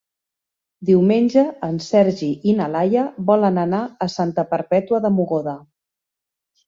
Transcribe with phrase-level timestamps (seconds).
[0.89, 5.55] Diumenge en Sergi i na Laia volen anar a Santa Perpètua de Mogoda.